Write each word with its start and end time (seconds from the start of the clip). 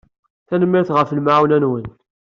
Tanemmirt 0.47 0.89
ɣef 0.93 1.09
lemɛawna-nwen. 1.11 1.87